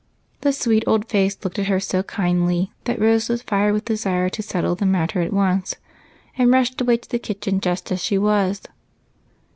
[0.41, 3.93] The sweet old face looked at her so kindly that Rose was fired with a
[3.93, 5.75] desire to settle the matter at once,
[6.35, 8.63] and rushed away to the kitchen just as she was.